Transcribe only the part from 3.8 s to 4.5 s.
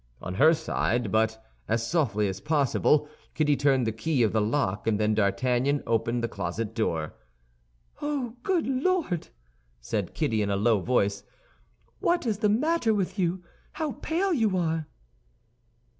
the key of the